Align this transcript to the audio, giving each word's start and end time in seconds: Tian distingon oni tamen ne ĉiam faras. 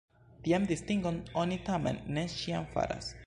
Tian 0.45 0.63
distingon 0.71 1.19
oni 1.43 1.59
tamen 1.69 2.01
ne 2.17 2.27
ĉiam 2.39 2.69
faras. 2.75 3.17